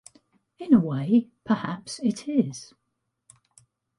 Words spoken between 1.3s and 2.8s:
perhaps, it is.